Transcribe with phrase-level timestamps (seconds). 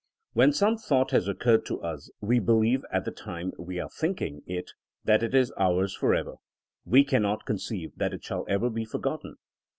[0.33, 3.87] When some thought has occurred to us we be lieve at the time we are
[3.89, 4.71] thinking it
[5.03, 6.37] that it is ours forever.
[6.85, 9.35] We cannot conceive that it shall ever be forgotten.